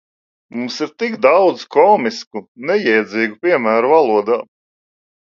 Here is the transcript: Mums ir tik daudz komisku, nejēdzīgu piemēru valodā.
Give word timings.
Mums 0.59 0.75
ir 0.85 0.93
tik 1.01 1.17
daudz 1.25 1.65
komisku, 1.75 2.41
nejēdzīgu 2.69 3.37
piemēru 3.43 3.93
valodā. 3.93 4.39